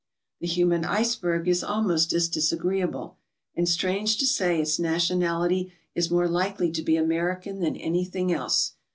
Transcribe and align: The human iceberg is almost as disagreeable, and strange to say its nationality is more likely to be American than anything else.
The 0.39 0.47
human 0.47 0.83
iceberg 0.83 1.47
is 1.47 1.63
almost 1.63 2.11
as 2.11 2.27
disagreeable, 2.27 3.19
and 3.55 3.69
strange 3.69 4.17
to 4.17 4.25
say 4.25 4.59
its 4.59 4.79
nationality 4.79 5.73
is 5.93 6.09
more 6.09 6.27
likely 6.27 6.71
to 6.71 6.81
be 6.81 6.97
American 6.97 7.59
than 7.59 7.75
anything 7.77 8.33
else. 8.33 8.71